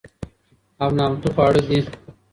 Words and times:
او 0.81 0.89
نامتو 0.97 1.27
خواړه 1.35 1.61
دي، 1.69 1.79